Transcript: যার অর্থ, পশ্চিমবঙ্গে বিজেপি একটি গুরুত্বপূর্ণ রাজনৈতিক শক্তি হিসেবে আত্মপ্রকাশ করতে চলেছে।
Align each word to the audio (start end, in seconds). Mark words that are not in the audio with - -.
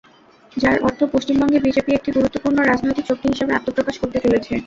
যার 0.57 0.77
অর্থ, 0.87 0.99
পশ্চিমবঙ্গে 1.13 1.59
বিজেপি 1.65 1.91
একটি 1.93 2.09
গুরুত্বপূর্ণ 2.11 2.57
রাজনৈতিক 2.61 3.05
শক্তি 3.07 3.27
হিসেবে 3.29 3.51
আত্মপ্রকাশ 3.55 3.95
করতে 4.01 4.17
চলেছে। 4.19 4.53